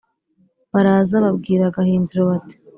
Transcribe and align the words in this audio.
baraza 0.73 1.15
babwira 1.25 1.73
gahindiro 1.75 2.21
bati 2.29 2.55